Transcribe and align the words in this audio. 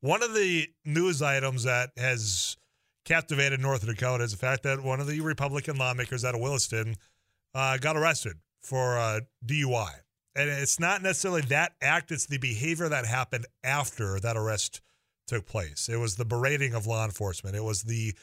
one 0.00 0.22
of 0.22 0.34
the 0.34 0.68
news 0.84 1.22
items 1.22 1.64
that 1.64 1.90
has 1.96 2.56
captivated 3.04 3.60
North 3.60 3.86
Dakota 3.86 4.24
is 4.24 4.32
the 4.32 4.38
fact 4.38 4.62
that 4.62 4.82
one 4.82 5.00
of 5.00 5.06
the 5.06 5.20
Republican 5.20 5.76
lawmakers 5.76 6.24
out 6.24 6.34
of 6.34 6.40
Williston 6.40 6.96
uh, 7.54 7.76
got 7.78 7.96
arrested 7.96 8.36
for 8.62 8.98
uh, 8.98 9.20
DUI. 9.44 9.90
And 10.36 10.48
it's 10.48 10.78
not 10.78 11.02
necessarily 11.02 11.42
that 11.42 11.72
act, 11.82 12.12
it's 12.12 12.26
the 12.26 12.38
behavior 12.38 12.88
that 12.88 13.04
happened 13.04 13.46
after 13.64 14.20
that 14.20 14.36
arrest 14.36 14.80
took 15.26 15.46
place. 15.46 15.88
It 15.88 15.96
was 15.96 16.16
the 16.16 16.24
berating 16.24 16.74
of 16.74 16.86
law 16.86 17.04
enforcement, 17.04 17.56
it 17.56 17.64
was 17.64 17.82
the 17.82 18.14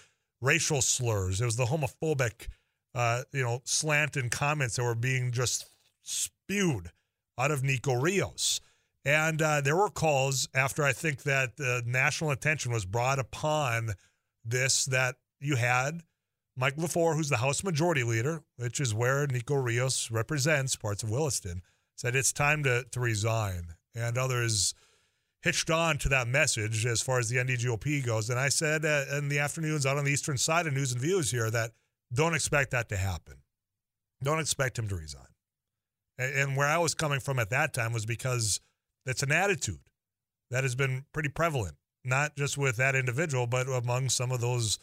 racial 0.42 0.82
slurs, 0.82 1.42
it 1.42 1.46
was 1.46 1.58
the 1.58 1.66
homophobic, 1.66 2.48
uh, 2.96 3.24
you 3.34 3.44
know, 3.44 3.62
slanted 3.66 4.32
comments 4.32 4.78
that 4.78 4.84
were 4.84 4.96
being 4.96 5.32
just 5.32 5.66
spewed 6.02 6.92
out 7.38 7.52
of 7.52 7.64
Nico 7.64 7.94
Rios. 7.94 8.62
And 9.08 9.42
uh, 9.42 9.62
there 9.62 9.78
were 9.78 9.90
calls 9.90 10.50
after 10.54 10.84
I 10.84 10.92
think 10.92 11.24
that 11.24 11.56
the 11.56 11.82
national 11.86 12.32
attention 12.32 12.74
was 12.74 12.86
brought 12.86 13.20
upon 13.20 13.94
this 14.44 14.84
that 14.84 15.16
you 15.40 15.56
had 15.56 16.02
Mike 16.58 16.76
Lefor, 16.76 17.16
who's 17.16 17.30
the 17.30 17.38
House 17.38 17.64
Majority 17.64 18.04
Leader, 18.04 18.44
which 18.58 18.82
is 18.82 18.94
where 18.94 19.26
Nico 19.26 19.56
Rios 19.56 20.12
represents 20.12 20.76
parts 20.76 21.04
of 21.04 21.10
Williston, 21.10 21.62
said 21.96 22.18
it's 22.18 22.34
time 22.34 22.64
to, 22.64 22.84
to 22.92 23.00
resign. 23.00 23.76
And 23.96 24.18
others 24.18 24.76
hitched 25.42 25.70
on 25.70 25.98
to 26.00 26.10
that 26.10 26.28
message 26.28 26.86
as 26.86 27.02
far 27.02 27.18
as 27.18 27.30
the 27.30 27.38
NDGOP 27.38 28.06
goes. 28.06 28.30
And 28.30 28.38
I 28.38 28.50
said 28.50 28.84
uh, 28.84 29.06
in 29.18 29.30
the 29.30 29.40
afternoons 29.40 29.86
out 29.86 29.98
on 29.98 30.04
the 30.04 30.12
eastern 30.12 30.38
side 30.38 30.68
of 30.68 30.74
News 30.74 30.92
and 30.92 31.00
Views 31.00 31.32
here 31.32 31.50
that 31.50 31.72
don't 32.14 32.36
expect 32.36 32.72
that 32.72 32.90
to 32.90 32.98
happen. 32.98 33.36
Don't 34.22 34.42
expect 34.42 34.78
him 34.78 34.90
to 34.90 34.98
resign. 34.98 35.24
And 36.18 36.58
where 36.58 36.68
I 36.68 36.80
was 36.80 36.94
coming 36.94 37.22
from 37.22 37.40
at 37.40 37.52
that 37.52 37.74
time 37.74 37.94
was 37.94 38.06
because 38.06 38.60
it's 39.08 39.24
an 39.24 39.32
attitude 39.32 39.80
that 40.52 40.64
has 40.64 40.76
been 40.76 41.06
pretty 41.14 41.30
prevalent, 41.30 41.76
not 42.04 42.36
just 42.36 42.58
with 42.58 42.78
that 42.78 42.96
individual, 42.96 43.48
but 43.48 43.68
among 43.68 44.10
some 44.10 44.32
of 44.32 44.42
those 44.42 44.80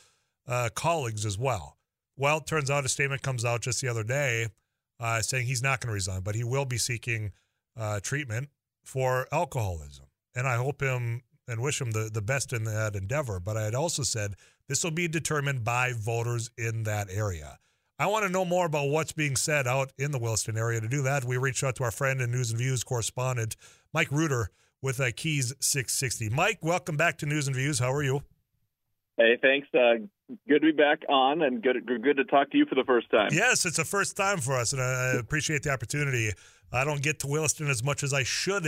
uh, 0.47 0.69
colleagues 0.75 1.25
as 1.25 1.39
well. 1.39 1.77
Well, 2.17 2.39
it 2.39 2.47
turns 2.47 2.71
out 2.71 2.85
a 2.85 2.89
statement 2.89 3.23
comes 3.23 3.45
out 3.45 3.63
just 3.63 3.81
the 3.81 3.89
other 3.89 4.05
day 4.05 4.49
uh, 5.01 5.21
saying 5.21 5.47
he's 5.47 5.63
not 5.63 5.81
going 5.81 5.89
to 5.89 5.95
resign, 5.95 6.21
but 6.21 6.35
he 6.35 6.45
will 6.45 6.65
be 6.65 6.79
seeking 6.79 7.33
uh, 7.77 8.01
treatment 8.01 8.49
for 8.85 9.27
alcoholism. 9.33 10.07
And 10.35 10.47
I 10.47 10.57
hope 10.57 10.81
him 10.81 11.23
and 11.49 11.61
wish 11.61 11.81
him 11.81 11.91
the, 11.91 12.11
the 12.13 12.23
best 12.23 12.53
in 12.53 12.65
that 12.65 12.95
endeavor. 12.95 13.41
But 13.41 13.57
I 13.57 13.63
had 13.63 13.75
also 13.75 14.03
said 14.03 14.35
this 14.69 14.85
will 14.85 14.91
be 14.91 15.09
determined 15.09 15.65
by 15.65 15.93
voters 15.93 16.51
in 16.57 16.85
that 16.85 17.09
area. 17.11 17.59
I 17.99 18.07
want 18.07 18.25
to 18.25 18.33
know 18.33 18.45
more 18.45 18.67
about 18.67 18.89
what's 18.89 19.13
being 19.13 19.37
said 19.37 19.69
out 19.69 19.93
in 19.99 20.11
the 20.11 20.19
Williston 20.19 20.59
area. 20.59 20.81
To 20.81 20.89
do 20.89 21.03
that, 21.03 21.25
we 21.25 21.37
reached 21.37 21.63
out 21.63 21.77
to 21.77 21.85
our 21.85 21.93
friend 21.93 22.21
and 22.21 22.33
News 22.33 22.51
and 22.51 22.59
Views 22.59 22.83
correspondent, 22.83 23.57
Mike 23.95 24.11
Reuter, 24.11 24.51
with 24.83 25.01
uh, 25.01 25.05
KEYZ 25.05 25.55
660. 25.61 26.29
Mike, 26.31 26.59
welcome 26.61 26.97
back 26.97 27.17
to 27.19 27.27
News 27.27 27.47
and 27.47 27.55
Views. 27.57 27.79
How 27.79 27.93
are 27.93 28.03
you? 28.03 28.23
Hey, 29.17 29.39
thanks. 29.41 29.69
Uh, 29.73 30.05
good 30.49 30.61
to 30.61 30.73
be 30.73 30.73
back 30.73 31.03
on, 31.09 31.43
and 31.43 31.63
good 31.63 31.87
good 31.87 32.17
to 32.17 32.25
talk 32.25 32.51
to 32.51 32.59
you 32.59 32.67
for 32.67 32.75
the 32.75 32.83
first 32.85 33.09
time. 33.11 33.29
Yes, 33.33 33.65
it's 33.65 33.79
a 33.79 33.85
first 33.85 34.17
time 34.17 34.39
for 34.39 34.55
us, 34.55 34.73
and 34.73 34.83
I 34.83 35.15
appreciate 35.19 35.63
the 35.63 35.71
opportunity. 35.71 36.33
I 36.73 36.85
don't 36.85 37.01
get 37.01 37.21
to 37.21 37.29
Williston 37.29 37.69
as 37.69 37.85
much 37.85 38.03
as 38.03 38.13
I 38.13 38.25
should 38.25 38.67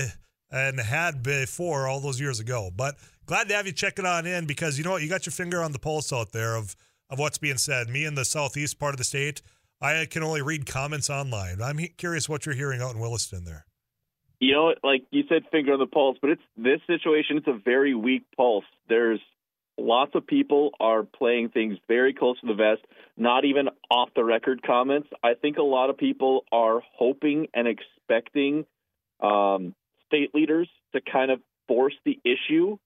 and 0.52 0.78
had 0.78 1.24
before 1.24 1.88
all 1.88 1.98
those 1.98 2.20
years 2.20 2.38
ago, 2.38 2.70
but 2.74 2.94
glad 3.26 3.48
to 3.48 3.54
have 3.54 3.66
you 3.66 3.72
checking 3.72 4.06
on 4.06 4.24
in 4.26 4.46
because 4.46 4.78
you 4.78 4.84
know 4.84 4.92
what, 4.92 5.02
you 5.02 5.08
got 5.08 5.26
your 5.26 5.32
finger 5.32 5.60
on 5.60 5.72
the 5.72 5.80
pulse 5.80 6.12
out 6.12 6.30
there 6.30 6.54
of 6.54 6.76
of 7.10 7.18
what's 7.18 7.38
being 7.38 7.58
said. 7.58 7.88
Me 7.88 8.04
in 8.04 8.14
the 8.14 8.24
southeast 8.24 8.78
part 8.78 8.94
of 8.94 8.98
the 8.98 9.04
state, 9.04 9.42
I 9.80 10.06
can 10.08 10.22
only 10.22 10.42
read 10.42 10.66
comments 10.66 11.10
online. 11.10 11.60
I'm 11.60 11.78
curious 11.98 12.28
what 12.28 12.46
you're 12.46 12.54
hearing 12.54 12.80
out 12.80 12.94
in 12.94 13.00
Williston 13.00 13.44
there. 13.44 13.65
You 14.38 14.52
know, 14.52 14.74
like 14.82 15.04
you 15.10 15.24
said, 15.28 15.44
finger 15.50 15.72
on 15.72 15.78
the 15.78 15.86
pulse, 15.86 16.18
but 16.20 16.30
it's 16.30 16.42
this 16.56 16.80
situation. 16.86 17.38
It's 17.38 17.48
a 17.48 17.58
very 17.64 17.94
weak 17.94 18.24
pulse. 18.36 18.64
There's 18.88 19.20
lots 19.78 20.14
of 20.14 20.26
people 20.26 20.70
are 20.80 21.02
playing 21.02 21.50
things 21.50 21.78
very 21.88 22.12
close 22.12 22.38
to 22.40 22.46
the 22.46 22.54
vest, 22.54 22.82
not 23.16 23.44
even 23.44 23.68
off 23.90 24.10
the 24.14 24.24
record 24.24 24.62
comments. 24.62 25.08
I 25.22 25.34
think 25.34 25.56
a 25.56 25.62
lot 25.62 25.90
of 25.90 25.96
people 25.96 26.44
are 26.52 26.82
hoping 26.94 27.48
and 27.54 27.66
expecting 27.66 28.66
um, 29.20 29.74
state 30.06 30.34
leaders 30.34 30.68
to 30.94 31.00
kind 31.00 31.30
of 31.30 31.40
force 31.68 31.94
the 32.04 32.18
issue. 32.24 32.78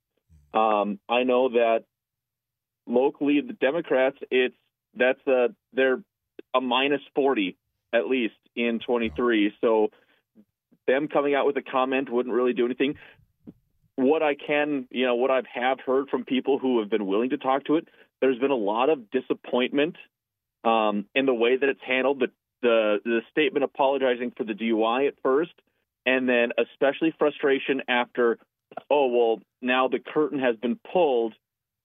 Um, 0.55 0.99
I 1.09 1.23
know 1.25 1.51
that 1.51 1.85
locally, 2.87 3.41
the 3.41 3.53
Democrats, 3.53 4.17
it's 4.31 4.57
that's 4.97 5.25
a 5.27 5.49
they're 5.73 6.03
a 6.55 6.61
minus 6.61 7.03
forty 7.15 7.57
at 7.93 8.07
least 8.09 8.35
in 8.57 8.81
twenty 8.81 9.13
three. 9.15 9.53
So 9.61 9.91
them 10.91 11.09
coming 11.09 11.35
out 11.35 11.47
with 11.47 11.57
a 11.57 11.63
comment 11.63 12.11
wouldn't 12.11 12.35
really 12.35 12.53
do 12.53 12.65
anything 12.65 12.97
what 14.01 14.23
I 14.23 14.35
can, 14.35 14.89
you 14.91 15.07
know, 15.07 15.15
what 15.15 15.31
I 15.31 15.43
have 15.55 15.79
heard 15.85 16.09
from 16.09 16.25
people 16.25 16.59
who 16.59 16.81
have 16.81 16.89
been 16.89 17.07
willing 17.07 17.31
to 17.31 17.39
talk 17.39 17.65
to 17.67 17.77
it, 17.77 17.87
there's 18.21 18.39
been 18.39 18.51
a 18.51 18.57
lot 18.57 18.89
of 18.89 19.11
disappointment 19.11 19.97
um, 20.65 21.07
in 21.15 21.27
the 21.27 21.35
way 21.35 21.57
that 21.57 21.69
it's 21.69 21.81
handled. 21.87 22.21
The, 22.21 22.29
the 22.63 22.99
the 23.05 23.21
statement 23.31 23.65
apologizing 23.65 24.33
for 24.37 24.45
the 24.45 24.53
DUI 24.53 25.09
at 25.09 25.15
first, 25.23 25.53
and 26.07 26.29
then 26.29 26.51
especially 26.59 27.15
frustration 27.19 27.83
after, 27.89 28.39
oh 28.91 29.09
well, 29.09 29.41
now 29.63 29.89
the 29.89 29.99
curtain 29.99 30.39
has 30.41 30.57
been 30.57 30.79
pulled. 30.93 31.35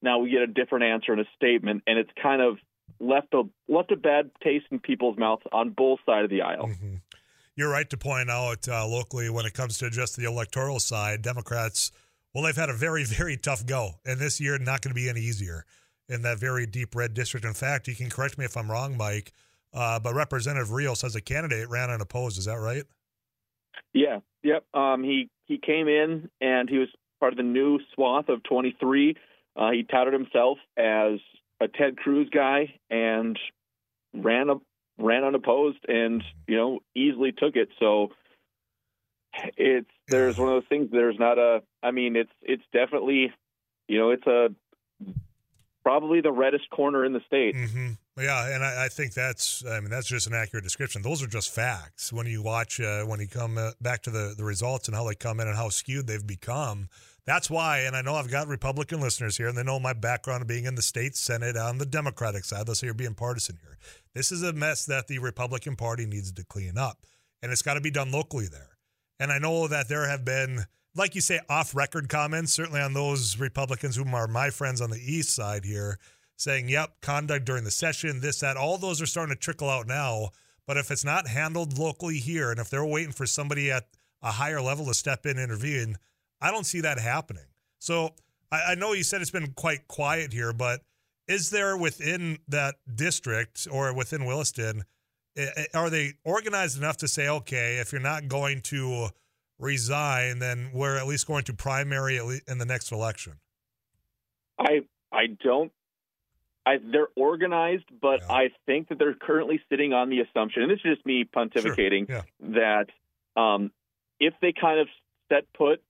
Now 0.02 0.20
we 0.20 0.30
get 0.30 0.42
a 0.42 0.48
different 0.48 0.86
answer 0.86 1.14
in 1.14 1.20
a 1.20 1.26
statement, 1.36 1.84
and 1.88 1.98
it's 1.98 2.12
kind 2.22 2.42
of 2.42 2.58
left 3.00 3.34
a 3.34 3.44
left 3.68 3.92
a 3.92 3.98
bad 3.98 4.32
taste 4.44 4.66
in 4.72 4.80
people's 4.80 5.18
mouths 5.18 5.44
on 5.52 5.72
both 5.72 6.00
sides 6.06 6.26
of 6.26 6.30
the 6.30 6.42
aisle. 6.42 6.68
Mm-hmm. 6.68 6.96
You're 7.56 7.72
right 7.72 7.90
to 7.90 7.98
point 7.98 8.30
out 8.30 8.68
uh, 8.68 8.88
locally 8.88 9.30
when 9.30 9.46
it 9.46 9.54
comes 9.54 9.78
to 9.78 9.90
just 9.90 10.18
the 10.18 10.26
electoral 10.26 10.80
side, 10.80 11.22
Democrats 11.22 11.92
well, 12.36 12.44
they've 12.44 12.56
had 12.56 12.70
a 12.70 12.74
very, 12.74 13.04
very 13.06 13.38
tough 13.38 13.66
go, 13.66 13.92
and 14.06 14.20
this 14.20 14.40
year 14.40 14.60
not 14.60 14.82
going 14.82 14.94
to 14.94 15.02
be 15.02 15.10
any 15.10 15.22
easier 15.22 15.66
in 16.10 16.22
that 16.22 16.38
very 16.38 16.68
deep 16.68 16.94
red 16.94 17.16
district. 17.16 17.46
In 17.46 17.54
fact, 17.54 17.88
you 17.88 17.96
can 17.96 18.10
correct 18.10 18.38
me 18.38 18.46
if 18.46 18.56
I'm 18.58 18.70
wrong, 18.70 18.96
Mike, 18.96 19.32
uh, 19.74 20.00
but 20.00 20.14
Representative 20.14 20.72
Rios 20.72 21.04
as 21.04 21.16
a 21.16 21.22
candidate 21.22 21.68
ran 21.70 21.90
unopposed. 21.90 22.38
Is 22.38 22.46
that 22.46 22.60
right? 22.60 22.84
Yeah. 23.94 24.20
Yep. 24.44 24.66
Um, 24.76 25.04
he 25.04 25.30
he 25.46 25.58
came 25.58 25.88
in 25.88 26.30
and 26.42 26.70
he 26.70 26.78
was 26.78 26.90
part 27.20 27.34
of 27.34 27.38
the 27.38 27.44
new 27.44 27.80
swath 27.94 28.30
of 28.30 28.44
23. 28.44 29.16
Uh, 29.56 29.72
he 29.72 29.84
touted 29.84 30.14
himself 30.14 30.58
as 30.78 31.20
a 31.62 31.68
Ted 31.68 31.98
Cruz 31.98 32.30
guy 32.32 32.76
and 32.90 33.40
ran 34.14 34.50
a, 34.50 34.56
ran 34.98 35.24
unopposed 35.24 35.86
and 35.88 36.24
you 36.48 36.58
know 36.58 36.80
easily 36.96 37.32
took 37.32 37.56
it. 37.56 37.70
So 37.80 38.10
it's 39.58 39.90
there's 40.08 40.38
one 40.38 40.50
of 40.50 40.56
those 40.56 40.70
things. 40.70 40.90
There's 40.92 41.20
not 41.20 41.38
a. 41.38 41.62
I 41.84 41.92
mean, 41.92 42.16
it's 42.16 42.32
it's 42.42 42.64
definitely, 42.72 43.32
you 43.88 44.00
know, 44.00 44.12
it's 44.12 44.28
a 44.28 44.50
probably 45.84 46.22
the 46.22 46.32
reddest 46.32 46.70
corner 46.70 47.06
in 47.06 47.14
the 47.14 47.22
state. 47.28 47.56
Mm-hmm. 47.56 47.92
Yeah, 48.18 48.56
and 48.56 48.64
I, 48.64 48.86
I, 48.86 48.88
think 48.88 49.14
that's 49.14 49.64
I 49.66 49.80
mean 49.82 49.90
that's 49.90 50.08
just 50.08 50.26
an 50.26 50.34
accurate 50.34 50.64
description. 50.64 51.02
Those 51.02 51.22
are 51.22 51.28
just 51.28 51.54
facts. 51.54 52.14
When 52.14 52.26
you 52.26 52.42
watch 52.42 52.80
uh, 52.80 53.04
when 53.04 53.20
you 53.20 53.28
come 53.28 53.58
uh, 53.58 53.72
back 53.82 54.02
to 54.04 54.10
the 54.10 54.34
the 54.38 54.44
results 54.44 54.88
and 54.88 54.96
how 54.96 55.04
they 55.08 55.16
come 55.16 55.40
in 55.40 55.48
and 55.48 55.56
how 55.56 55.70
skewed 55.70 56.08
they've 56.08 56.26
become. 56.26 56.90
That's 57.26 57.50
why, 57.50 57.80
and 57.80 57.96
I 57.96 58.04
know 58.04 58.14
I've 58.14 58.30
got 58.30 58.48
Republican 58.48 59.02
listeners 59.02 59.36
here, 59.36 59.48
and 59.48 59.58
they 59.58 59.64
know 59.64 59.80
my 59.80 59.94
background 59.94 60.44
of 60.44 60.48
being 60.48 60.66
in 60.66 60.76
the 60.76 60.84
state 60.84 61.16
Senate 61.16 61.58
on 61.58 61.80
the 61.80 61.86
Democratic 61.86 62.46
side. 62.46 62.68
Let's 62.68 62.82
say 62.82 62.86
you're 62.86 62.94
being 62.94 63.16
partisan 63.16 63.58
here. 63.64 63.80
This 64.16 64.32
is 64.32 64.44
a 64.44 64.54
mess 64.54 64.86
that 64.86 65.08
the 65.08 65.20
Republican 65.20 65.76
Party 65.76 66.06
needs 66.06 66.32
to 66.32 66.46
clean 66.46 66.78
up, 66.78 67.00
and 67.44 67.52
it's 67.52 67.62
got 67.62 67.74
to 67.74 67.82
be 67.82 67.92
done 67.92 68.12
locally 68.12 68.48
there. 68.48 68.78
And 69.20 69.30
I 69.32 69.40
know 69.40 69.68
that 69.68 69.90
there 69.90 70.08
have 70.08 70.24
been, 70.24 70.64
like 70.96 71.16
you 71.16 71.22
say, 71.22 71.42
off 71.50 71.76
record 71.76 72.08
comments, 72.08 72.54
certainly 72.54 72.80
on 72.80 72.94
those 72.94 73.38
Republicans 73.38 73.98
whom 73.98 74.16
are 74.16 74.28
my 74.28 74.50
friends 74.50 74.80
on 74.80 74.90
the 74.90 75.00
East 75.00 75.36
side 75.36 75.66
here, 75.66 76.00
saying, 76.38 76.70
yep, 76.70 76.96
conduct 77.02 77.46
during 77.46 77.66
the 77.66 77.72
session, 77.72 78.22
this, 78.22 78.40
that, 78.40 78.56
all 78.56 78.78
those 78.78 79.02
are 79.02 79.06
starting 79.06 79.36
to 79.36 79.40
trickle 79.40 79.70
out 79.70 79.86
now. 79.86 80.30
But 80.66 80.78
if 80.78 80.92
it's 80.92 81.06
not 81.06 81.28
handled 81.28 81.78
locally 81.78 82.18
here, 82.18 82.52
and 82.52 82.60
if 82.60 82.70
they're 82.70 82.86
waiting 82.86 83.12
for 83.12 83.26
somebody 83.26 83.70
at 83.70 83.84
a 84.22 84.32
higher 84.32 84.62
level 84.62 84.86
to 84.86 84.94
step 84.94 85.26
in 85.26 85.32
and 85.32 85.42
intervene, 85.42 85.98
I 86.42 86.52
don't 86.52 86.66
see 86.66 86.82
that 86.82 87.00
happening. 87.00 87.46
So 87.80 88.16
I, 88.52 88.72
I 88.72 88.76
know 88.76 88.94
you 88.94 89.04
said 89.04 89.22
it's 89.22 89.30
been 89.30 89.52
quite 89.54 89.88
quiet 89.88 90.32
here, 90.32 90.54
but 90.54 90.82
is 91.28 91.50
there 91.50 91.76
within 91.78 92.40
that 92.48 92.76
district 92.94 93.68
or 93.72 93.94
within 93.94 94.26
Williston 94.26 94.84
are 95.74 95.90
they 95.90 96.14
organized 96.24 96.78
enough 96.78 96.98
to 96.98 97.08
say, 97.08 97.28
okay, 97.28 97.78
if 97.78 97.92
you're 97.92 98.02
not 98.02 98.28
going 98.28 98.62
to 98.62 99.10
resign, 99.60 100.40
then 100.40 100.70
we're 100.74 100.98
at 100.98 101.08
least 101.08 101.28
going 101.28 101.44
to 101.46 101.54
primary 101.54 102.18
in 102.48 102.58
the 102.58 102.66
next 102.66 102.92
election? 102.92 103.34
I 104.58 104.82
I 105.12 105.28
don't. 105.44 105.72
I, 106.68 106.78
they're 106.92 107.10
organized, 107.16 107.86
but 108.02 108.22
yeah. 108.22 108.34
I 108.34 108.50
think 108.66 108.90
that 108.90 108.98
they're 108.98 109.14
currently 109.14 109.62
sitting 109.70 109.94
on 109.94 110.10
the 110.10 110.22
assumption, 110.22 110.64
and 110.64 110.72
this 110.72 110.80
is 110.84 110.96
just 110.96 111.06
me 111.06 111.24
pontificating, 111.24 112.08
sure. 112.08 112.24
yeah. 112.40 112.86
that 113.36 113.40
um, 113.40 113.72
if 114.20 114.34
they 114.42 114.52
kind 114.52 114.80
of 114.80 114.88
set 115.30 115.44
put, 115.54 115.84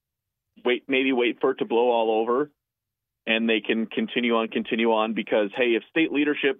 wait, 0.65 0.83
maybe 0.89 1.13
wait 1.13 1.39
for 1.39 1.51
it 1.51 1.59
to 1.59 1.65
blow 1.65 1.91
all 1.91 2.21
over, 2.21 2.49
and 3.27 3.49
they 3.49 3.61
can 3.61 3.85
continue 3.87 4.35
on, 4.35 4.47
continue 4.47 4.91
on, 4.91 5.13
because 5.13 5.49
hey, 5.55 5.75
if 5.75 5.83
state 5.89 6.11
leadership 6.11 6.59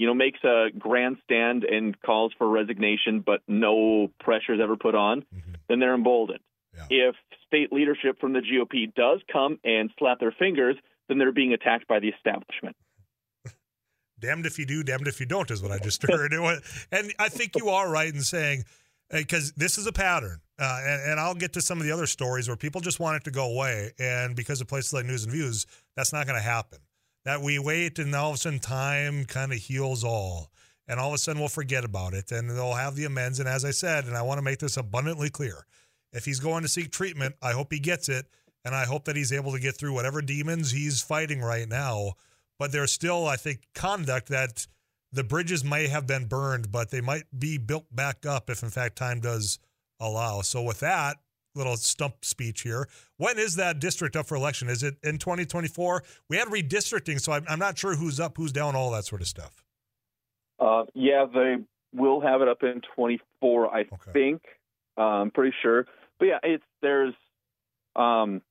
you 0.00 0.06
know, 0.06 0.14
makes 0.14 0.42
a 0.44 0.68
grandstand 0.78 1.62
and 1.64 2.00
calls 2.00 2.32
for 2.38 2.48
resignation, 2.48 3.20
but 3.20 3.42
no 3.46 4.10
pressure 4.18 4.54
is 4.54 4.60
ever 4.62 4.74
put 4.74 4.94
on, 4.94 5.20
mm-hmm. 5.20 5.52
then 5.68 5.78
they're 5.78 5.94
emboldened. 5.94 6.40
yeah. 6.74 7.10
if 7.10 7.14
state 7.46 7.70
leadership 7.70 8.18
from 8.18 8.32
the 8.32 8.40
GOP 8.40 8.94
does 8.94 9.20
come 9.30 9.58
and 9.62 9.90
slap 9.98 10.18
their 10.18 10.32
fingers, 10.32 10.76
then 11.10 11.18
they're 11.18 11.32
being 11.32 11.52
attacked 11.52 11.86
by 11.86 12.00
the 12.00 12.08
establishment. 12.08 12.76
damned 14.18 14.46
if 14.46 14.58
you 14.58 14.64
do, 14.64 14.82
damned 14.82 15.06
if 15.06 15.20
you 15.20 15.26
don't, 15.26 15.50
is 15.50 15.62
what 15.62 15.70
I 15.70 15.78
just 15.78 16.02
heard. 16.10 16.32
and 16.32 17.12
I 17.18 17.28
think 17.28 17.52
you 17.56 17.68
are 17.68 17.90
right 17.90 18.08
in 18.14 18.22
saying, 18.22 18.64
because 19.10 19.52
this 19.52 19.78
is 19.78 19.86
a 19.86 19.92
pattern. 19.92 20.40
Uh, 20.58 20.80
and, 20.84 21.12
and, 21.12 21.20
I'll 21.20 21.34
get 21.34 21.54
to 21.54 21.62
some 21.62 21.78
of 21.78 21.84
the 21.84 21.92
other 21.92 22.06
stories 22.06 22.46
where 22.46 22.56
people 22.56 22.82
just 22.82 23.00
want 23.00 23.16
it 23.16 23.24
to 23.24 23.30
go 23.30 23.50
away. 23.50 23.92
And 23.98 24.36
because 24.36 24.60
of 24.60 24.68
places 24.68 24.92
like 24.92 25.06
News 25.06 25.24
and 25.24 25.32
Views, 25.32 25.66
that's 25.96 26.12
not 26.12 26.26
going 26.26 26.38
to 26.38 26.44
happen. 26.44 26.80
That 27.24 27.40
we 27.40 27.58
wait 27.58 27.98
and 27.98 28.14
all 28.14 28.30
of 28.30 28.34
a 28.34 28.38
sudden 28.38 28.58
time 28.58 29.24
kind 29.24 29.52
of 29.52 29.58
heals 29.58 30.04
all. 30.04 30.50
And 30.86 31.00
all 31.00 31.08
of 31.08 31.14
a 31.14 31.18
sudden 31.18 31.40
we'll 31.40 31.48
forget 31.48 31.84
about 31.84 32.12
it 32.12 32.30
and 32.30 32.50
they'll 32.50 32.74
have 32.74 32.94
the 32.94 33.06
amends. 33.06 33.40
And 33.40 33.48
as 33.48 33.64
I 33.64 33.70
said, 33.70 34.04
and 34.04 34.16
I 34.16 34.22
want 34.22 34.38
to 34.38 34.42
make 34.42 34.58
this 34.58 34.76
abundantly 34.76 35.30
clear 35.30 35.64
if 36.12 36.24
he's 36.24 36.40
going 36.40 36.62
to 36.62 36.68
seek 36.68 36.90
treatment, 36.90 37.36
I 37.40 37.52
hope 37.52 37.72
he 37.72 37.78
gets 37.78 38.08
it. 38.08 38.26
And 38.64 38.74
I 38.74 38.84
hope 38.84 39.06
that 39.06 39.16
he's 39.16 39.32
able 39.32 39.52
to 39.52 39.60
get 39.60 39.76
through 39.76 39.94
whatever 39.94 40.20
demons 40.20 40.70
he's 40.70 41.00
fighting 41.00 41.40
right 41.40 41.66
now. 41.66 42.14
But 42.58 42.72
there's 42.72 42.92
still, 42.92 43.26
I 43.26 43.36
think, 43.36 43.60
conduct 43.74 44.28
that 44.28 44.66
the 45.12 45.24
bridges 45.24 45.64
may 45.64 45.88
have 45.88 46.06
been 46.06 46.26
burned, 46.26 46.70
but 46.70 46.90
they 46.90 47.00
might 47.00 47.24
be 47.36 47.58
built 47.58 47.84
back 47.94 48.24
up 48.26 48.48
if, 48.48 48.62
in 48.62 48.70
fact, 48.70 48.96
time 48.96 49.20
does 49.20 49.58
allow. 49.98 50.40
So, 50.42 50.62
with 50.62 50.80
that 50.80 51.16
little 51.54 51.76
stump 51.76 52.24
speech 52.24 52.62
here, 52.62 52.88
when 53.16 53.38
is 53.38 53.56
that 53.56 53.80
district 53.80 54.16
up 54.16 54.26
for 54.26 54.36
election? 54.36 54.68
Is 54.68 54.82
it 54.82 54.94
in 55.02 55.18
2024? 55.18 56.02
We 56.28 56.36
had 56.36 56.48
redistricting, 56.48 57.20
so 57.20 57.32
I'm, 57.32 57.58
not 57.58 57.76
sure 57.76 57.96
who's 57.96 58.20
up, 58.20 58.36
who's 58.36 58.52
down, 58.52 58.76
all 58.76 58.90
that 58.92 59.04
sort 59.04 59.20
of 59.20 59.26
stuff. 59.26 59.64
Uh, 60.58 60.84
yeah, 60.94 61.26
they 61.32 61.56
will 61.92 62.20
have 62.20 62.42
it 62.42 62.48
up 62.48 62.62
in 62.62 62.80
24, 62.94 63.74
I 63.74 63.80
okay. 63.80 63.94
think. 64.12 64.42
Uh, 64.96 65.02
I'm 65.02 65.30
pretty 65.30 65.54
sure. 65.62 65.86
But 66.18 66.26
yeah, 66.26 66.38
it's 66.42 66.64
there's, 66.82 67.14
um, 67.96 68.42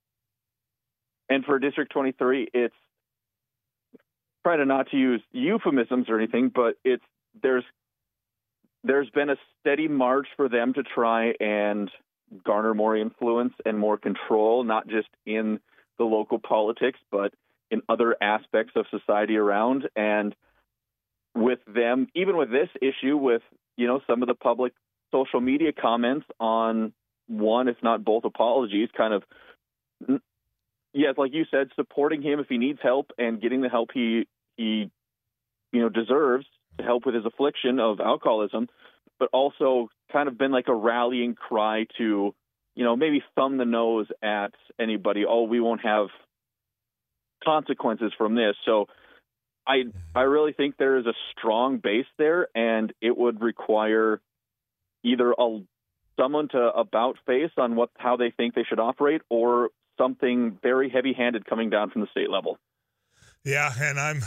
and 1.29 1.45
for 1.45 1.59
District 1.59 1.91
23, 1.91 2.49
it's 2.53 2.75
trying 4.49 4.59
to 4.59 4.65
not 4.65 4.89
to 4.89 4.97
use 4.97 5.21
euphemisms 5.31 6.09
or 6.09 6.17
anything, 6.17 6.51
but 6.53 6.75
it's 6.83 7.03
there's 7.43 7.63
there's 8.83 9.09
been 9.11 9.29
a 9.29 9.35
steady 9.59 9.87
march 9.87 10.27
for 10.37 10.49
them 10.49 10.73
to 10.73 10.81
try 10.81 11.33
and 11.39 11.91
garner 12.43 12.73
more 12.73 12.97
influence 12.97 13.53
and 13.63 13.77
more 13.77 13.97
control, 13.97 14.63
not 14.63 14.87
just 14.87 15.09
in 15.25 15.59
the 15.99 16.03
local 16.03 16.39
politics, 16.39 16.97
but 17.11 17.31
in 17.69 17.81
other 17.89 18.15
aspects 18.21 18.73
of 18.75 18.85
society 18.89 19.35
around. 19.35 19.87
And 19.95 20.35
with 21.35 21.59
them, 21.67 22.07
even 22.15 22.35
with 22.35 22.49
this 22.49 22.69
issue, 22.81 23.17
with 23.17 23.43
you 23.77 23.85
know 23.85 24.01
some 24.07 24.23
of 24.23 24.27
the 24.27 24.35
public 24.35 24.73
social 25.11 25.41
media 25.41 25.73
comments 25.73 26.25
on 26.39 26.91
one, 27.27 27.67
if 27.67 27.77
not 27.83 28.03
both 28.03 28.25
apologies, 28.25 28.89
kind 28.97 29.13
of 29.13 29.23
yes, 30.91 31.13
like 31.17 31.33
you 31.33 31.45
said, 31.51 31.69
supporting 31.75 32.23
him 32.23 32.39
if 32.39 32.47
he 32.47 32.57
needs 32.57 32.79
help 32.81 33.11
and 33.19 33.39
getting 33.39 33.61
the 33.61 33.69
help 33.69 33.91
he 33.93 34.27
he 34.59 34.91
you 35.71 35.81
know 35.81 35.89
deserves 35.89 36.45
to 36.77 36.83
help 36.83 37.05
with 37.05 37.15
his 37.15 37.25
affliction 37.25 37.79
of 37.79 37.99
alcoholism, 37.99 38.67
but 39.17 39.29
also 39.31 39.89
kind 40.11 40.27
of 40.27 40.37
been 40.37 40.51
like 40.51 40.67
a 40.67 40.75
rallying 40.75 41.33
cry 41.33 41.85
to 41.97 42.35
you 42.75 42.83
know 42.83 42.95
maybe 42.95 43.23
thumb 43.35 43.57
the 43.57 43.65
nose 43.65 44.07
at 44.21 44.53
anybody. 44.79 45.23
Oh, 45.27 45.43
we 45.43 45.59
won't 45.59 45.81
have 45.81 46.07
consequences 47.43 48.11
from 48.17 48.35
this. 48.35 48.55
So 48.65 48.87
I 49.65 49.83
I 50.13 50.21
really 50.21 50.53
think 50.53 50.75
there 50.77 50.97
is 50.97 51.05
a 51.05 51.13
strong 51.37 51.77
base 51.77 52.07
there, 52.17 52.49
and 52.53 52.91
it 53.01 53.17
would 53.17 53.41
require 53.41 54.19
either 55.03 55.31
a 55.31 55.59
someone 56.19 56.49
to 56.49 56.57
about 56.57 57.17
face 57.25 57.51
on 57.57 57.75
what 57.75 57.91
how 57.97 58.17
they 58.17 58.31
think 58.35 58.55
they 58.55 58.65
should 58.67 58.79
operate, 58.79 59.21
or 59.29 59.69
something 59.97 60.57
very 60.61 60.89
heavy-handed 60.89 61.45
coming 61.45 61.69
down 61.69 61.91
from 61.91 62.01
the 62.01 62.07
state 62.11 62.29
level. 62.29 62.57
Yeah, 63.45 63.71
and 63.79 63.99
I'm 63.99 64.21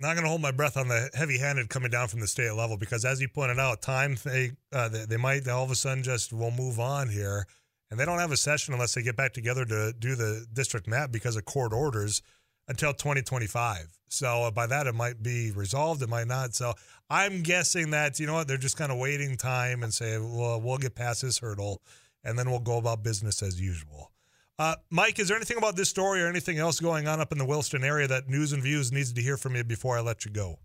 not 0.00 0.14
going 0.14 0.24
to 0.24 0.28
hold 0.28 0.40
my 0.40 0.52
breath 0.52 0.76
on 0.76 0.88
the 0.88 1.10
heavy-handed 1.14 1.68
coming 1.68 1.90
down 1.90 2.08
from 2.08 2.20
the 2.20 2.28
state 2.28 2.52
level 2.52 2.76
because, 2.76 3.04
as 3.04 3.20
you 3.20 3.28
pointed 3.28 3.58
out, 3.58 3.82
time 3.82 4.16
they 4.24 4.52
uh, 4.72 4.88
they, 4.88 5.04
they 5.04 5.16
might 5.16 5.46
all 5.48 5.64
of 5.64 5.70
a 5.70 5.74
sudden 5.74 6.02
just 6.02 6.32
will 6.32 6.50
move 6.50 6.78
on 6.78 7.08
here, 7.08 7.46
and 7.90 7.98
they 7.98 8.04
don't 8.04 8.18
have 8.20 8.32
a 8.32 8.36
session 8.36 8.74
unless 8.74 8.94
they 8.94 9.02
get 9.02 9.16
back 9.16 9.32
together 9.32 9.64
to 9.64 9.92
do 9.98 10.14
the 10.14 10.46
district 10.52 10.86
map 10.86 11.10
because 11.10 11.36
of 11.36 11.44
court 11.44 11.72
orders 11.72 12.22
until 12.68 12.92
2025. 12.92 13.98
So 14.08 14.44
uh, 14.44 14.50
by 14.50 14.66
that 14.68 14.86
it 14.86 14.94
might 14.94 15.22
be 15.22 15.50
resolved, 15.50 16.02
it 16.02 16.08
might 16.08 16.28
not. 16.28 16.54
So 16.54 16.74
I'm 17.10 17.42
guessing 17.42 17.90
that 17.90 18.20
you 18.20 18.26
know 18.26 18.34
what 18.34 18.46
they're 18.46 18.56
just 18.56 18.76
kind 18.76 18.92
of 18.92 18.98
waiting 18.98 19.36
time 19.36 19.82
and 19.82 19.92
say, 19.92 20.18
well, 20.18 20.60
we'll 20.60 20.78
get 20.78 20.94
past 20.94 21.22
this 21.22 21.38
hurdle, 21.38 21.82
and 22.22 22.38
then 22.38 22.50
we'll 22.50 22.60
go 22.60 22.78
about 22.78 23.02
business 23.02 23.42
as 23.42 23.60
usual. 23.60 24.12
Uh, 24.58 24.74
Mike, 24.90 25.20
is 25.20 25.28
there 25.28 25.36
anything 25.36 25.56
about 25.56 25.76
this 25.76 25.88
story 25.88 26.20
or 26.20 26.26
anything 26.26 26.58
else 26.58 26.80
going 26.80 27.06
on 27.06 27.20
up 27.20 27.30
in 27.30 27.38
the 27.38 27.44
Williston 27.44 27.84
area 27.84 28.08
that 28.08 28.28
News 28.28 28.52
and 28.52 28.62
Views 28.62 28.90
needs 28.90 29.12
to 29.12 29.22
hear 29.22 29.36
from 29.36 29.54
you 29.54 29.62
before 29.62 29.96
I 29.96 30.00
let 30.00 30.24
you 30.24 30.32
go? 30.32 30.58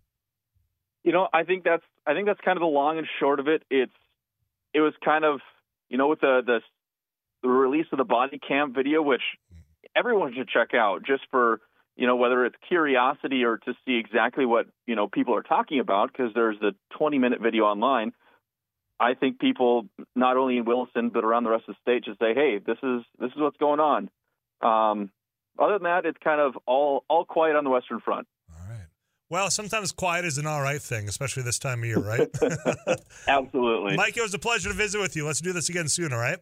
You 1.03 1.11
know, 1.11 1.27
I 1.31 1.43
think 1.43 1.63
that's 1.63 1.83
I 2.07 2.13
think 2.13 2.25
that's 2.25 2.39
kind 2.41 2.57
of 2.57 2.61
the 2.61 2.67
long 2.67 2.97
and 2.97 3.07
short 3.19 3.39
of 3.39 3.47
it. 3.47 3.63
It's 3.69 3.91
it 4.73 4.79
was 4.79 4.93
kind 5.05 5.25
of 5.25 5.41
you 5.89 5.97
know 5.97 6.07
with 6.07 6.21
the 6.21 6.41
the, 6.45 6.61
the 7.43 7.49
release 7.49 7.85
of 7.91 7.99
the 7.99 8.03
body 8.03 8.39
cam 8.39 8.73
video, 8.73 9.01
which 9.01 9.21
everyone 9.95 10.33
should 10.33 10.47
check 10.47 10.73
out 10.73 11.03
just 11.05 11.23
for 11.29 11.59
you 11.95 12.07
know 12.07 12.15
whether 12.15 12.45
it's 12.45 12.55
curiosity 12.67 13.43
or 13.43 13.57
to 13.57 13.73
see 13.85 13.97
exactly 13.97 14.45
what 14.45 14.65
you 14.87 14.95
know 14.95 15.07
people 15.07 15.35
are 15.35 15.43
talking 15.43 15.79
about 15.79 16.11
because 16.11 16.33
there's 16.33 16.59
the 16.59 16.71
20 16.97 17.19
minute 17.19 17.41
video 17.41 17.65
online 17.65 18.11
I 18.99 19.15
think 19.15 19.39
people 19.39 19.87
not 20.15 20.37
only 20.37 20.57
in 20.57 20.65
Williston 20.65 21.09
but 21.09 21.23
around 21.23 21.43
the 21.43 21.49
rest 21.49 21.65
of 21.67 21.75
the 21.75 21.91
state 21.91 22.05
just 22.05 22.19
say, 22.19 22.33
"Hey, 22.33 22.59
this 22.59 22.77
is 22.83 23.01
this 23.19 23.31
is 23.31 23.37
what's 23.37 23.57
going 23.57 23.79
on." 23.79 24.09
Um, 24.61 25.11
other 25.59 25.73
than 25.73 25.83
that, 25.83 26.05
it's 26.05 26.17
kind 26.23 26.41
of 26.41 26.57
all 26.65 27.03
all 27.09 27.25
quiet 27.25 27.55
on 27.55 27.63
the 27.63 27.69
Western 27.69 27.99
Front. 27.99 28.27
All 28.49 28.69
right. 28.69 28.87
Well, 29.29 29.49
sometimes 29.49 29.91
quiet 29.91 30.25
is 30.25 30.37
an 30.37 30.47
all 30.47 30.61
right 30.61 30.81
thing, 30.81 31.07
especially 31.07 31.43
this 31.43 31.59
time 31.59 31.79
of 31.79 31.85
year, 31.85 31.99
right? 31.99 32.29
Absolutely. 33.27 33.97
Mike, 33.97 34.17
it 34.17 34.21
was 34.21 34.33
a 34.33 34.39
pleasure 34.39 34.69
to 34.69 34.75
visit 34.75 34.99
with 34.99 35.15
you. 35.15 35.25
Let's 35.25 35.41
do 35.41 35.53
this 35.53 35.69
again 35.69 35.87
soon, 35.87 36.13
all 36.13 36.19
right? 36.19 36.39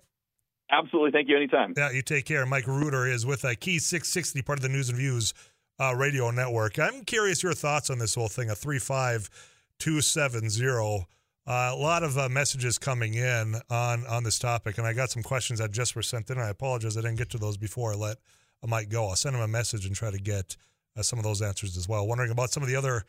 Absolutely. 0.72 1.12
Thank 1.12 1.30
you. 1.30 1.36
Anytime. 1.36 1.74
Yeah, 1.76 1.92
you 1.92 2.02
take 2.02 2.26
care. 2.26 2.46
Mike 2.46 2.68
Reuter 2.68 3.06
is 3.06 3.26
with 3.26 3.44
uh, 3.44 3.56
Key 3.60 3.80
660, 3.80 4.42
part 4.42 4.60
of 4.60 4.64
the 4.64 4.70
News 4.70 4.88
and 4.90 4.98
Views 4.98 5.34
uh, 5.80 5.94
radio 5.96 6.32
network. 6.32 6.80
I'm 6.80 7.04
curious 7.04 7.44
your 7.44 7.54
thoughts 7.54 7.90
on 7.90 7.98
this 7.98 8.16
whole 8.16 8.30
thing, 8.30 8.50
a 8.50 8.56
35270. 8.56 11.08
Uh, 11.48 11.72
a 11.74 11.76
lot 11.76 12.04
of 12.04 12.18
uh, 12.18 12.30
messages 12.30 12.78
coming 12.78 13.16
in 13.16 13.56
on 13.70 14.06
on 14.08 14.24
this 14.24 14.38
topic, 14.38 14.78
and 14.78 14.86
I 14.86 14.94
got 14.94 15.10
some 15.10 15.24
questions 15.24 15.60
that 15.60 15.72
just 15.72 15.96
were 15.96 16.04
sent 16.04 16.30
in. 16.30 16.38
I 16.38 16.50
apologize 16.50 16.98
I 16.98 17.02
didn't 17.02 17.18
get 17.18 17.30
to 17.32 17.40
those 17.40 17.58
before 17.58 17.94
I 17.94 17.96
let 17.96 18.18
Mike 18.66 18.90
go. 18.90 19.08
I'll 19.08 19.16
send 19.16 19.36
him 19.36 19.42
a 19.42 19.48
message 19.48 19.86
and 19.86 19.96
try 19.96 20.12
to 20.12 20.20
get 20.20 20.56
uh, 20.96 21.02
some 21.02 21.18
of 21.18 21.24
those 21.24 21.42
answers 21.42 21.78
as 21.78 21.90
well. 21.90 22.08
Wondering 22.08 22.32
about 22.32 22.52
some 22.52 22.62
of 22.62 22.70
the 22.70 22.76
other 22.76 23.06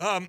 um, 0.00 0.28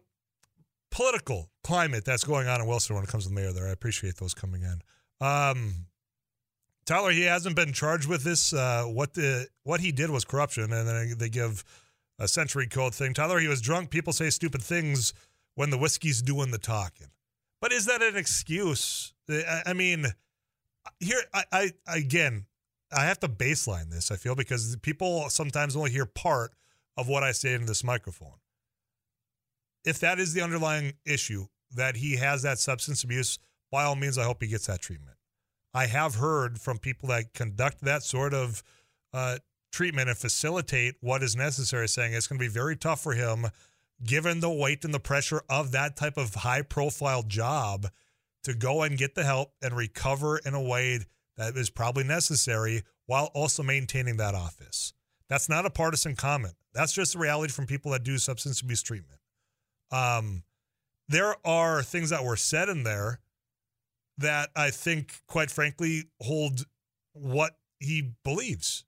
political 0.92 1.50
climate 1.64 2.06
that's 2.06 2.24
going 2.24 2.48
on 2.48 2.62
in 2.62 2.68
Wilson 2.68 2.96
when 2.96 3.04
it 3.04 3.10
comes 3.10 3.24
to 3.24 3.30
the 3.30 3.36
mayor 3.36 3.52
there. 3.52 3.68
I 3.68 3.72
appreciate 3.72 4.18
those 4.18 4.36
coming 4.36 4.62
in. 4.62 4.82
Um, 5.26 5.88
Tyler, 6.86 7.12
he 7.12 7.24
hasn't 7.24 7.56
been 7.56 7.74
charged 7.74 8.08
with 8.08 8.24
this. 8.24 8.54
Uh, 8.54 8.84
what 8.84 9.14
the 9.14 9.48
what 9.64 9.80
he 9.80 9.92
did 9.92 10.10
was 10.10 10.24
corruption, 10.26 10.72
and 10.72 10.88
then 10.88 11.16
they 11.18 11.30
give 11.30 11.64
a 12.20 12.28
century 12.28 12.68
code 12.68 12.94
thing. 12.94 13.14
Tyler, 13.14 13.40
he 13.40 13.48
was 13.48 13.62
drunk. 13.62 13.90
People 13.90 14.14
say 14.14 14.30
stupid 14.30 14.62
things 14.62 15.14
when 15.56 15.70
the 15.70 15.78
whiskey's 15.78 16.22
doing 16.22 16.52
the 16.52 16.58
talking. 16.58 17.08
But 17.64 17.72
is 17.72 17.86
that 17.86 18.02
an 18.02 18.18
excuse? 18.18 19.14
I 19.66 19.72
mean, 19.72 20.08
here, 21.00 21.22
I, 21.34 21.44
I 21.50 21.70
again, 21.88 22.44
I 22.92 23.06
have 23.06 23.22
to 23.22 23.30
baseline 23.30 23.90
this. 23.90 24.12
I 24.12 24.18
feel 24.18 24.36
because 24.36 24.76
people 24.82 25.30
sometimes 25.30 25.78
only 25.78 25.90
hear 25.90 26.06
part 26.06 26.52
of 26.98 27.08
what 27.08 27.24
I 27.24 27.32
say 27.32 27.54
in 27.54 27.66
this 27.66 27.82
microphone. 27.82 28.36
If 29.86 29.98
that 30.02 30.20
is 30.20 30.34
the 30.34 30.42
underlying 30.42 30.96
issue 31.06 31.46
that 31.74 31.96
he 31.96 32.18
has 32.18 32.42
that 32.42 32.60
substance 32.60 33.06
abuse, 33.06 33.40
by 33.72 33.86
all 33.86 33.96
means, 33.96 34.18
I 34.18 34.26
hope 34.26 34.44
he 34.44 34.50
gets 34.50 34.68
that 34.68 34.82
treatment. 34.82 35.16
I 35.74 35.86
have 35.86 36.16
heard 36.16 36.60
from 36.60 36.80
people 36.80 37.08
that 37.10 37.34
conduct 37.34 37.80
that 37.86 38.04
sort 38.04 38.34
of 38.34 38.62
uh, 39.14 39.38
treatment 39.72 40.10
and 40.10 40.18
facilitate 40.18 40.96
what 41.00 41.24
is 41.24 41.38
necessary, 41.38 41.88
saying 41.88 42.14
it's 42.14 42.28
going 42.28 42.40
to 42.40 42.44
be 42.44 42.52
very 42.52 42.76
tough 42.76 43.02
for 43.02 43.14
him 43.14 43.46
given 44.04 44.40
the 44.40 44.50
weight 44.50 44.84
and 44.84 44.94
the 44.94 45.00
pressure 45.00 45.42
of 45.50 45.72
that 45.72 45.96
type 45.96 46.18
of 46.18 46.36
high 46.36 46.62
profile 46.62 47.24
job 47.24 47.88
to 48.44 48.54
go 48.54 48.82
and 48.82 48.98
get 48.98 49.16
the 49.16 49.24
help 49.24 49.54
and 49.62 49.76
recover 49.76 50.38
in 50.40 50.54
a 50.54 50.62
way 50.62 51.00
that 51.38 51.56
is 51.56 51.70
probably 51.70 52.04
necessary 52.04 52.84
while 53.06 53.30
also 53.34 53.64
maintaining 53.64 54.18
that 54.18 54.36
office. 54.36 54.94
That's 55.30 55.50
not 55.50 55.66
a 55.66 55.70
partisan 55.70 56.16
comment. 56.16 56.54
That's 56.74 56.94
just 56.94 57.14
the 57.14 57.20
reality 57.20 57.52
from 57.52 57.66
people 57.66 57.92
that 57.92 58.04
do 58.04 58.18
substance 58.18 58.62
abuse 58.62 58.84
treatment. 58.84 59.20
Um, 59.92 60.44
there 61.08 61.36
are 61.46 61.84
things 61.84 62.10
that 62.10 62.24
were 62.24 62.36
said 62.36 62.70
in 62.70 62.84
there 62.84 63.20
that 64.18 64.50
I 64.56 64.70
think, 64.70 65.22
quite 65.28 65.52
frankly, 65.52 66.06
hold 66.22 66.66
what 67.14 67.58
he 67.80 68.14
believes. 68.24 68.86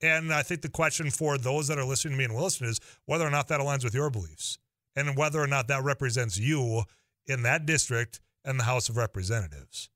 And 0.00 0.32
I 0.32 0.42
think 0.42 0.62
the 0.62 0.68
question 0.68 1.10
for 1.10 1.38
those 1.38 1.68
that 1.68 1.78
are 1.78 1.84
listening 1.84 2.12
to 2.12 2.18
me 2.18 2.24
in 2.24 2.34
Williston 2.34 2.68
is 2.68 2.80
whether 3.06 3.26
or 3.26 3.30
not 3.30 3.48
that 3.48 3.60
aligns 3.60 3.84
with 3.84 3.94
your 3.94 4.10
beliefs 4.10 4.58
and 4.94 5.16
whether 5.16 5.40
or 5.40 5.46
not 5.46 5.68
that 5.68 5.82
represents 5.82 6.38
you 6.38 6.82
in 7.26 7.42
that 7.42 7.66
district 7.66 8.20
and 8.44 8.58
the 8.58 8.64
House 8.64 8.88
of 8.88 8.96
Representatives. 8.96 9.90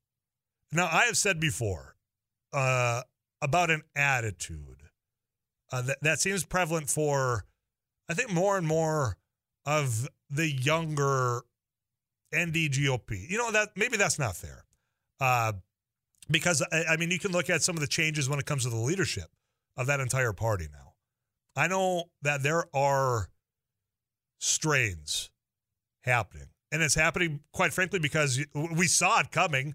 Now, 0.73 0.88
I 0.90 1.04
have 1.04 1.16
said 1.16 1.38
before, 1.38 1.97
uh, 2.52 3.02
about 3.40 3.71
an 3.71 3.82
attitude 3.97 4.82
uh, 5.73 5.82
that 5.82 5.99
that 6.02 6.21
seems 6.21 6.44
prevalent 6.44 6.88
for, 6.88 7.44
I 8.09 8.14
think, 8.14 8.30
more 8.32 8.56
and 8.56 8.66
more 8.66 9.16
of 9.66 10.09
the 10.30 10.50
younger 10.50 11.42
NDGOP. 12.32 13.28
You 13.28 13.38
know 13.38 13.50
that 13.50 13.71
maybe 13.76 13.97
that's 13.97 14.18
not 14.18 14.37
fair, 14.37 14.64
uh, 15.21 15.52
because 16.30 16.62
I, 16.73 16.85
I 16.90 16.97
mean 16.97 17.11
you 17.11 17.18
can 17.18 17.32
look 17.32 17.50
at 17.50 17.62
some 17.62 17.76
of 17.76 17.80
the 17.80 17.87
changes 17.87 18.28
when 18.28 18.38
it 18.38 18.47
comes 18.47 18.64
to 18.64 18.71
the 18.71 18.76
leadership 18.76 19.28
of 19.76 19.87
that 19.87 20.00
entire 20.00 20.33
party 20.33 20.69
now. 20.73 20.95
I 21.57 21.69
know 21.69 22.05
that 22.23 22.43
there 22.43 22.64
are 22.75 23.29
strains 24.38 25.31
happening. 26.02 26.49
And 26.71 26.83
it's 26.83 26.95
happening, 26.95 27.41
quite 27.52 27.73
frankly, 27.73 27.99
because 27.99 28.41
we 28.55 28.87
saw 28.87 29.21
it 29.21 29.31
coming. 29.31 29.75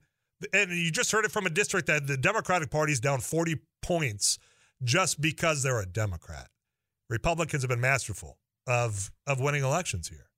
And 0.54 0.72
you 0.72 0.92
just 0.92 1.12
heard 1.12 1.26
it 1.26 1.32
from 1.32 1.46
a 1.46 1.50
district 1.50 1.88
that 1.88 2.08
the 2.08 2.18
Democratic 2.18 2.72
Party 2.72 2.92
is 2.92 3.00
down 3.00 3.20
40 3.20 3.58
points 3.82 4.40
just 4.84 5.22
because 5.22 5.64
they're 5.64 5.82
a 5.82 5.86
Democrat. 5.86 6.50
Republicans 7.10 7.64
have 7.64 7.70
been 7.70 7.82
masterful 7.82 8.38
of 8.68 9.12
of 9.26 9.40
winning 9.40 9.64
elections 9.64 10.10
here. 10.10 10.30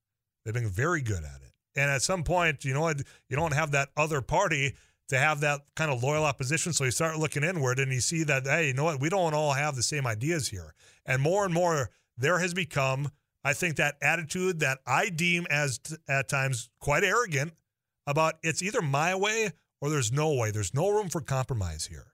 They've 0.46 0.54
been 0.54 0.70
very 0.70 1.02
good 1.02 1.24
at 1.24 1.42
it. 1.42 1.54
And 1.76 1.90
at 1.90 2.02
some 2.02 2.24
point, 2.24 2.66
you 2.66 2.74
know 2.74 2.82
what, 2.82 3.02
you 3.30 3.36
don't 3.36 3.54
have 3.54 3.72
that 3.72 3.90
other 3.96 4.22
party 4.22 4.76
to 5.10 5.18
have 5.18 5.42
that 5.42 5.62
kind 5.76 5.92
of 5.92 6.02
loyal 6.02 6.24
opposition. 6.24 6.72
So 6.72 6.86
you 6.86 6.92
start 6.92 7.18
looking 7.18 7.44
inward 7.44 7.80
and 7.80 7.92
you 7.92 8.00
see 8.00 8.24
that, 8.24 8.46
hey, 8.46 8.68
you 8.68 8.74
know 8.74 8.86
what, 8.86 9.02
we 9.02 9.10
don't 9.10 9.34
all 9.34 9.54
have 9.54 9.76
the 9.76 9.84
same 9.84 10.08
ideas 10.08 10.48
here. 10.48 10.74
And 11.06 11.22
more 11.22 11.46
and 11.46 11.54
more, 11.54 11.90
there 12.18 12.40
has 12.40 12.54
become, 12.54 13.12
I 13.44 13.54
think, 13.54 13.76
that 13.78 13.96
attitude 14.02 14.60
that 14.60 14.80
I 14.86 15.10
deem 15.10 15.48
as 15.50 15.80
t- 15.80 15.96
at 16.08 16.30
times 16.30 16.70
quite 16.80 17.04
arrogant 17.04 17.54
about 18.06 18.36
it's 18.44 18.62
either 18.62 18.82
my 18.82 19.16
way 19.16 19.52
or 19.82 19.90
there's 19.90 20.12
no 20.12 20.34
way. 20.34 20.52
There's 20.52 20.74
no 20.74 20.90
room 20.90 21.10
for 21.10 21.22
compromise 21.22 21.88
here. 21.88 22.14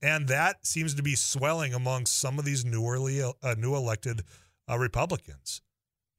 And 0.00 0.28
that 0.28 0.66
seems 0.66 0.94
to 0.94 1.02
be 1.02 1.14
swelling 1.14 1.72
among 1.74 2.06
some 2.06 2.38
of 2.38 2.44
these 2.44 2.64
newly 2.64 3.22
uh, 3.22 3.54
new 3.56 3.74
elected 3.74 4.22
uh, 4.70 4.78
Republicans. 4.78 5.62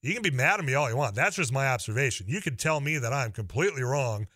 You 0.02 0.14
can 0.14 0.24
be 0.24 0.32
mad 0.32 0.60
at 0.60 0.66
me 0.66 0.76
all 0.76 0.90
you 0.90 0.98
want. 0.98 1.16
That's 1.16 1.36
just 1.36 1.52
my 1.54 1.68
observation. 1.68 2.28
You 2.28 2.42
can 2.42 2.58
tell 2.58 2.80
me 2.80 2.98
that 2.98 3.14
I'm 3.14 3.32
completely 3.32 3.82
wrong 3.82 4.28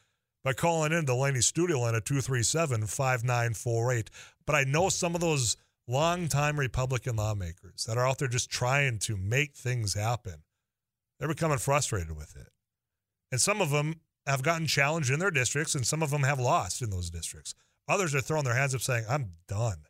by 0.44 0.54
calling 0.54 0.92
in 0.92 1.06
the 1.06 1.16
Laney 1.16 1.42
studio 1.42 1.80
line 1.80 1.96
at 1.96 2.06
237 2.06 2.86
5948. 2.86 4.10
But 4.46 4.56
I 4.56 4.64
know 4.64 4.90
some 4.90 5.16
of 5.16 5.22
those 5.22 5.58
longtime 5.88 6.60
Republican 6.60 7.16
lawmakers 7.16 7.86
that 7.86 7.98
are 7.98 8.08
out 8.08 8.20
there 8.20 8.28
just 8.28 8.50
trying 8.50 9.00
to 9.00 9.18
make 9.18 9.56
things 9.56 9.96
happen. 9.96 10.44
They're 11.20 11.28
becoming 11.28 11.58
frustrated 11.58 12.16
with 12.16 12.36
it. 12.36 12.48
And 13.32 13.42
some 13.42 13.62
of 13.62 13.72
them 13.72 14.02
have 14.26 14.44
gotten 14.44 14.68
challenged 14.68 15.12
in 15.12 15.20
their 15.20 15.32
districts, 15.32 15.76
and 15.76 15.86
some 15.86 16.04
of 16.04 16.12
them 16.12 16.24
have 16.24 16.40
lost 16.40 16.82
in 16.82 16.90
those 16.90 17.10
districts. 17.10 17.54
Others 17.88 18.16
are 18.16 18.22
throwing 18.22 18.44
their 18.44 18.56
hands 18.56 18.76
up 18.76 18.82
saying, 18.82 19.06
I'm 19.10 19.32
done. 19.48 19.86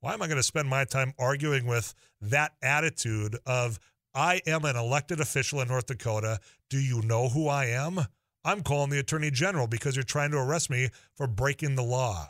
Why 0.00 0.12
am 0.12 0.22
I 0.22 0.26
going 0.26 0.36
to 0.36 0.42
spend 0.42 0.68
my 0.68 0.84
time 0.84 1.14
arguing 1.18 1.66
with 1.66 1.94
that 2.20 2.52
attitude 2.62 3.36
of, 3.46 3.78
I 4.14 4.40
am 4.46 4.64
an 4.64 4.76
elected 4.76 5.20
official 5.20 5.60
in 5.60 5.68
North 5.68 5.86
Dakota. 5.86 6.40
Do 6.70 6.78
you 6.78 7.02
know 7.02 7.28
who 7.28 7.48
I 7.48 7.66
am? 7.66 8.00
I'm 8.46 8.62
calling 8.62 8.90
the 8.90 9.00
attorney 9.00 9.32
general 9.32 9.66
because 9.66 9.96
you're 9.96 10.04
trying 10.04 10.30
to 10.30 10.38
arrest 10.38 10.70
me 10.70 10.90
for 11.16 11.26
breaking 11.26 11.74
the 11.74 11.82
law. 11.82 12.28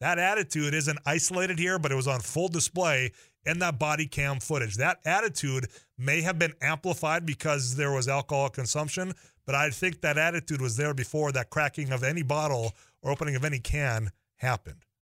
That 0.00 0.20
attitude 0.20 0.74
isn't 0.74 0.98
isolated 1.04 1.58
here, 1.58 1.76
but 1.76 1.90
it 1.90 1.96
was 1.96 2.06
on 2.06 2.20
full 2.20 2.46
display 2.46 3.10
in 3.44 3.58
that 3.58 3.76
body 3.76 4.06
cam 4.06 4.38
footage. 4.38 4.76
That 4.76 4.98
attitude 5.04 5.66
may 5.98 6.22
have 6.22 6.38
been 6.38 6.54
amplified 6.62 7.26
because 7.26 7.74
there 7.74 7.90
was 7.90 8.06
alcohol 8.06 8.48
consumption, 8.48 9.12
but 9.44 9.56
I 9.56 9.70
think 9.70 10.02
that 10.02 10.18
attitude 10.18 10.60
was 10.60 10.76
there 10.76 10.94
before 10.94 11.32
that 11.32 11.50
cracking 11.50 11.90
of 11.90 12.04
any 12.04 12.22
bottle 12.22 12.72
or 13.02 13.10
opening 13.10 13.34
of 13.34 13.44
any 13.44 13.58
can 13.58 14.12
happened. 14.36 14.84